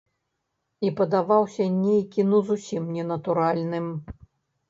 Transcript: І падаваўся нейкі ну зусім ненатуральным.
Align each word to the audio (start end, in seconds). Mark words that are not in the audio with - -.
І 0.87 0.89
падаваўся 1.01 1.67
нейкі 1.83 2.25
ну 2.29 2.37
зусім 2.49 2.83
ненатуральным. 2.97 3.87